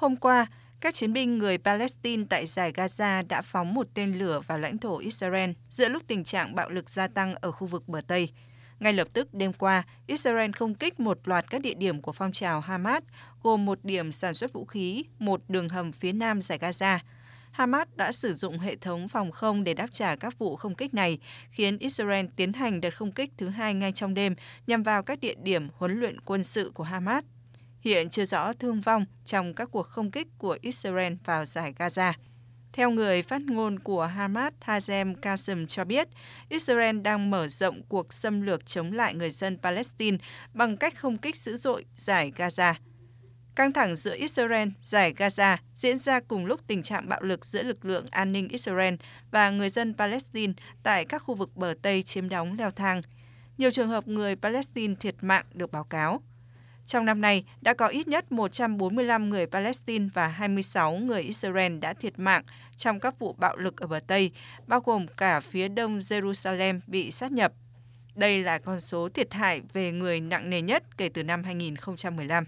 Hôm 0.00 0.16
qua, 0.16 0.46
các 0.80 0.94
chiến 0.94 1.12
binh 1.12 1.38
người 1.38 1.58
Palestine 1.58 2.24
tại 2.30 2.46
giải 2.46 2.72
Gaza 2.72 3.26
đã 3.28 3.42
phóng 3.42 3.74
một 3.74 3.86
tên 3.94 4.18
lửa 4.18 4.40
vào 4.46 4.58
lãnh 4.58 4.78
thổ 4.78 4.98
Israel 4.98 5.50
giữa 5.68 5.88
lúc 5.88 6.02
tình 6.06 6.24
trạng 6.24 6.54
bạo 6.54 6.70
lực 6.70 6.90
gia 6.90 7.08
tăng 7.08 7.34
ở 7.34 7.50
khu 7.50 7.66
vực 7.66 7.88
bờ 7.88 8.00
Tây. 8.06 8.28
Ngay 8.78 8.92
lập 8.92 9.08
tức 9.12 9.34
đêm 9.34 9.52
qua, 9.52 9.82
Israel 10.06 10.50
không 10.52 10.74
kích 10.74 11.00
một 11.00 11.18
loạt 11.24 11.50
các 11.50 11.60
địa 11.60 11.74
điểm 11.74 12.02
của 12.02 12.12
phong 12.12 12.32
trào 12.32 12.60
Hamas, 12.60 13.02
gồm 13.42 13.64
một 13.64 13.78
điểm 13.84 14.12
sản 14.12 14.34
xuất 14.34 14.52
vũ 14.52 14.64
khí, 14.64 15.04
một 15.18 15.40
đường 15.48 15.68
hầm 15.68 15.92
phía 15.92 16.12
nam 16.12 16.40
giải 16.40 16.58
Gaza. 16.58 16.98
Hamas 17.50 17.88
đã 17.94 18.12
sử 18.12 18.34
dụng 18.34 18.58
hệ 18.58 18.76
thống 18.76 19.08
phòng 19.08 19.30
không 19.30 19.64
để 19.64 19.74
đáp 19.74 19.88
trả 19.92 20.16
các 20.16 20.38
vụ 20.38 20.56
không 20.56 20.74
kích 20.74 20.94
này, 20.94 21.18
khiến 21.50 21.78
Israel 21.78 22.26
tiến 22.36 22.52
hành 22.52 22.80
đợt 22.80 22.96
không 22.96 23.12
kích 23.12 23.30
thứ 23.36 23.48
hai 23.48 23.74
ngay 23.74 23.92
trong 23.92 24.14
đêm 24.14 24.34
nhằm 24.66 24.82
vào 24.82 25.02
các 25.02 25.20
địa 25.20 25.34
điểm 25.42 25.68
huấn 25.76 26.00
luyện 26.00 26.20
quân 26.20 26.42
sự 26.42 26.70
của 26.74 26.84
Hamas. 26.84 27.24
Hiện 27.80 28.08
chưa 28.08 28.24
rõ 28.24 28.52
thương 28.52 28.80
vong 28.80 29.04
trong 29.24 29.54
các 29.54 29.68
cuộc 29.72 29.86
không 29.86 30.10
kích 30.10 30.28
của 30.38 30.58
Israel 30.60 31.12
vào 31.24 31.44
giải 31.44 31.72
Gaza. 31.78 32.12
Theo 32.72 32.90
người 32.90 33.22
phát 33.22 33.42
ngôn 33.42 33.78
của 33.78 34.06
Hamas 34.06 34.52
Hazem 34.64 35.14
Qasem 35.14 35.66
cho 35.66 35.84
biết, 35.84 36.08
Israel 36.48 37.00
đang 37.00 37.30
mở 37.30 37.48
rộng 37.48 37.82
cuộc 37.88 38.12
xâm 38.12 38.40
lược 38.40 38.66
chống 38.66 38.92
lại 38.92 39.14
người 39.14 39.30
dân 39.30 39.58
Palestine 39.62 40.18
bằng 40.54 40.76
cách 40.76 40.96
không 40.96 41.16
kích 41.16 41.36
dữ 41.36 41.56
dội 41.56 41.84
giải 41.96 42.32
Gaza. 42.36 42.74
Căng 43.54 43.72
thẳng 43.72 43.96
giữa 43.96 44.16
Israel, 44.16 44.68
giải 44.80 45.14
Gaza 45.16 45.56
diễn 45.74 45.98
ra 45.98 46.20
cùng 46.20 46.46
lúc 46.46 46.60
tình 46.66 46.82
trạng 46.82 47.08
bạo 47.08 47.22
lực 47.22 47.46
giữa 47.46 47.62
lực 47.62 47.84
lượng 47.84 48.06
an 48.10 48.32
ninh 48.32 48.48
Israel 48.48 48.94
và 49.30 49.50
người 49.50 49.68
dân 49.68 49.94
Palestine 49.94 50.52
tại 50.82 51.04
các 51.04 51.18
khu 51.18 51.34
vực 51.34 51.56
bờ 51.56 51.74
Tây 51.82 52.02
chiếm 52.02 52.28
đóng 52.28 52.56
leo 52.58 52.70
thang. 52.70 53.00
Nhiều 53.58 53.70
trường 53.70 53.88
hợp 53.88 54.08
người 54.08 54.36
Palestine 54.36 54.94
thiệt 55.00 55.14
mạng 55.20 55.44
được 55.52 55.72
báo 55.72 55.84
cáo. 55.84 56.22
Trong 56.90 57.04
năm 57.04 57.20
nay, 57.20 57.44
đã 57.60 57.74
có 57.74 57.86
ít 57.86 58.08
nhất 58.08 58.32
145 58.32 59.30
người 59.30 59.46
Palestine 59.46 60.08
và 60.14 60.28
26 60.28 60.96
người 60.96 61.22
Israel 61.22 61.78
đã 61.78 61.92
thiệt 61.92 62.18
mạng 62.18 62.42
trong 62.76 63.00
các 63.00 63.18
vụ 63.18 63.32
bạo 63.32 63.56
lực 63.56 63.80
ở 63.80 63.86
bờ 63.86 64.00
Tây, 64.06 64.30
bao 64.66 64.80
gồm 64.80 65.06
cả 65.16 65.40
phía 65.40 65.68
đông 65.68 65.98
Jerusalem 65.98 66.80
bị 66.86 67.10
sát 67.10 67.32
nhập. 67.32 67.52
Đây 68.14 68.42
là 68.42 68.58
con 68.58 68.80
số 68.80 69.08
thiệt 69.08 69.34
hại 69.34 69.60
về 69.72 69.92
người 69.92 70.20
nặng 70.20 70.50
nề 70.50 70.62
nhất 70.62 70.82
kể 70.96 71.08
từ 71.08 71.22
năm 71.22 71.44
2015. 71.44 72.44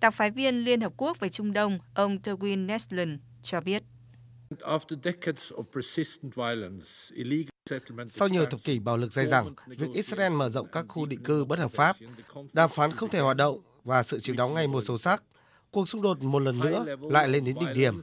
Đặc 0.00 0.14
phái 0.14 0.30
viên 0.30 0.64
Liên 0.64 0.80
Hợp 0.80 0.92
Quốc 0.96 1.20
về 1.20 1.28
Trung 1.28 1.52
Đông, 1.52 1.78
ông 1.94 2.18
Terwin 2.22 2.66
Nesland 2.66 3.20
cho 3.42 3.60
biết. 3.60 3.82
Sau 8.08 8.28
nhiều 8.28 8.46
thập 8.46 8.64
kỷ 8.64 8.78
bạo 8.78 8.96
lực 8.96 9.12
dai 9.12 9.26
dẳng, 9.26 9.54
việc 9.66 9.86
Israel 9.94 10.32
mở 10.32 10.48
rộng 10.48 10.66
các 10.72 10.84
khu 10.88 11.06
định 11.06 11.22
cư 11.22 11.44
bất 11.44 11.58
hợp 11.58 11.72
pháp, 11.72 11.96
đàm 12.52 12.70
phán 12.70 12.92
không 12.92 13.10
thể 13.10 13.20
hoạt 13.20 13.36
động 13.36 13.60
và 13.84 14.02
sự 14.02 14.20
chiếm 14.20 14.36
đóng 14.36 14.54
ngày 14.54 14.66
một 14.66 14.84
sâu 14.86 14.98
sắc, 14.98 15.22
cuộc 15.70 15.88
xung 15.88 16.02
đột 16.02 16.22
một 16.22 16.38
lần 16.38 16.58
nữa 16.58 16.84
lại 17.00 17.28
lên 17.28 17.44
đến 17.44 17.56
đỉnh 17.60 17.74
điểm. 17.74 18.00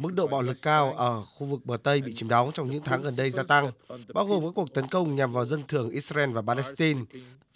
Mức 0.00 0.14
độ 0.14 0.26
bạo 0.26 0.42
lực 0.42 0.56
cao 0.62 0.92
ở 0.92 1.22
khu 1.22 1.46
vực 1.46 1.66
bờ 1.66 1.76
Tây 1.76 2.00
bị 2.00 2.14
chiếm 2.14 2.28
đóng 2.28 2.50
trong 2.54 2.70
những 2.70 2.82
tháng 2.84 3.02
gần 3.02 3.16
đây 3.16 3.30
gia 3.30 3.42
tăng, 3.42 3.72
bao 4.14 4.26
gồm 4.26 4.44
các 4.44 4.52
cuộc 4.54 4.74
tấn 4.74 4.88
công 4.88 5.14
nhằm 5.14 5.32
vào 5.32 5.46
dân 5.46 5.62
thường 5.68 5.90
Israel 5.90 6.30
và 6.30 6.42
Palestine. 6.42 7.00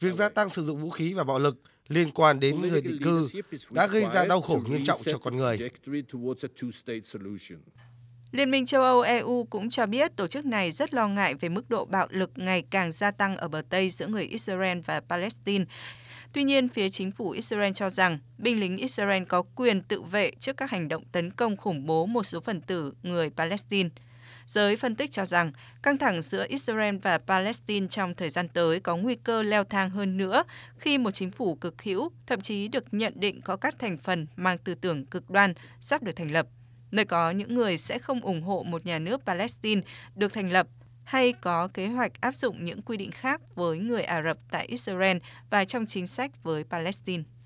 Việc 0.00 0.14
gia 0.14 0.28
tăng 0.28 0.48
sử 0.48 0.64
dụng 0.64 0.80
vũ 0.80 0.90
khí 0.90 1.14
và 1.14 1.24
bạo 1.24 1.38
lực 1.38 1.56
liên 1.88 2.10
quan 2.10 2.40
đến 2.40 2.60
người 2.62 2.80
định 2.80 3.02
cư 3.02 3.28
đã 3.70 3.86
gây 3.86 4.06
ra 4.06 4.24
đau 4.24 4.40
khổ 4.40 4.60
nghiêm 4.68 4.84
trọng 4.84 4.98
cho 5.04 5.18
con 5.18 5.36
người. 5.36 5.70
Liên 8.36 8.50
minh 8.50 8.66
châu 8.66 8.82
Âu 8.82 9.00
EU 9.00 9.44
cũng 9.50 9.70
cho 9.70 9.86
biết 9.86 10.16
tổ 10.16 10.26
chức 10.26 10.44
này 10.44 10.70
rất 10.70 10.94
lo 10.94 11.08
ngại 11.08 11.34
về 11.34 11.48
mức 11.48 11.70
độ 11.70 11.84
bạo 11.84 12.06
lực 12.10 12.30
ngày 12.36 12.64
càng 12.70 12.92
gia 12.92 13.10
tăng 13.10 13.36
ở 13.36 13.48
bờ 13.48 13.62
Tây 13.68 13.90
giữa 13.90 14.06
người 14.06 14.24
Israel 14.24 14.78
và 14.78 15.00
Palestine. 15.00 15.64
Tuy 16.32 16.44
nhiên, 16.44 16.68
phía 16.68 16.88
chính 16.88 17.12
phủ 17.12 17.30
Israel 17.30 17.72
cho 17.72 17.90
rằng 17.90 18.18
binh 18.38 18.60
lính 18.60 18.76
Israel 18.76 19.22
có 19.24 19.42
quyền 19.54 19.82
tự 19.82 20.02
vệ 20.02 20.30
trước 20.30 20.56
các 20.56 20.70
hành 20.70 20.88
động 20.88 21.04
tấn 21.12 21.30
công 21.30 21.56
khủng 21.56 21.86
bố 21.86 22.06
một 22.06 22.22
số 22.22 22.40
phần 22.40 22.60
tử 22.60 22.92
người 23.02 23.30
Palestine. 23.30 23.88
Giới 24.46 24.76
phân 24.76 24.96
tích 24.96 25.10
cho 25.10 25.24
rằng 25.24 25.52
căng 25.82 25.98
thẳng 25.98 26.22
giữa 26.22 26.46
Israel 26.48 26.96
và 26.96 27.18
Palestine 27.18 27.86
trong 27.90 28.14
thời 28.14 28.30
gian 28.30 28.48
tới 28.48 28.80
có 28.80 28.96
nguy 28.96 29.14
cơ 29.14 29.42
leo 29.42 29.64
thang 29.64 29.90
hơn 29.90 30.16
nữa 30.16 30.42
khi 30.78 30.98
một 30.98 31.10
chính 31.10 31.30
phủ 31.30 31.54
cực 31.54 31.82
hữu, 31.82 32.10
thậm 32.26 32.40
chí 32.40 32.68
được 32.68 32.84
nhận 32.94 33.12
định 33.16 33.40
có 33.40 33.56
các 33.56 33.78
thành 33.78 33.98
phần 33.98 34.26
mang 34.36 34.58
tư 34.58 34.74
tưởng 34.74 35.06
cực 35.06 35.30
đoan 35.30 35.54
sắp 35.80 36.02
được 36.02 36.16
thành 36.16 36.30
lập 36.30 36.46
nơi 36.90 37.04
có 37.04 37.30
những 37.30 37.54
người 37.54 37.78
sẽ 37.78 37.98
không 37.98 38.20
ủng 38.20 38.42
hộ 38.42 38.62
một 38.62 38.86
nhà 38.86 38.98
nước 38.98 39.20
Palestine 39.26 39.82
được 40.14 40.32
thành 40.32 40.52
lập 40.52 40.66
hay 41.04 41.32
có 41.32 41.68
kế 41.68 41.86
hoạch 41.86 42.20
áp 42.20 42.34
dụng 42.34 42.64
những 42.64 42.82
quy 42.82 42.96
định 42.96 43.10
khác 43.10 43.40
với 43.54 43.78
người 43.78 44.02
Ả 44.02 44.22
Rập 44.22 44.36
tại 44.50 44.66
Israel 44.66 45.16
và 45.50 45.64
trong 45.64 45.86
chính 45.86 46.06
sách 46.06 46.30
với 46.42 46.64
Palestine. 46.64 47.22